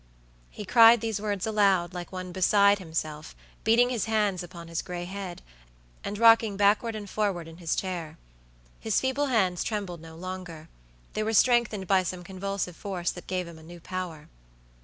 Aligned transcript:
He 0.49 0.65
cried 0.65 0.99
these 0.99 1.21
words 1.21 1.45
aloud, 1.45 1.93
like 1.93 2.11
one 2.11 2.31
beside 2.31 2.79
himself, 2.79 3.35
beating 3.63 3.91
his 3.91 4.05
hands 4.05 4.41
upon 4.41 4.67
his 4.67 4.81
gray 4.81 5.05
head, 5.05 5.43
and 6.03 6.17
rocking 6.17 6.57
backward 6.57 6.95
and 6.95 7.07
forward 7.07 7.47
in 7.47 7.57
his 7.57 7.75
chair. 7.75 8.17
His 8.79 8.99
feeble 8.99 9.27
hands 9.27 9.63
trembled 9.63 10.01
no 10.01 10.15
longerthey 10.17 11.23
were 11.23 11.33
strengthened 11.33 11.85
by 11.85 12.01
some 12.01 12.23
convulsive 12.23 12.75
force 12.75 13.11
that 13.11 13.27
gave 13.27 13.45
them 13.45 13.59
a 13.59 13.63
new 13.63 13.79
power. 13.79 14.27